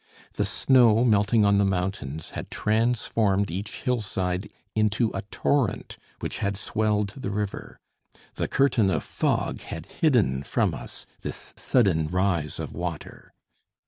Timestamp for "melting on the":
1.05-1.63